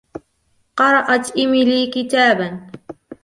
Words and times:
قرأت 0.77 1.35
إيميلي 1.37 1.91
كتاباً. 1.91 2.71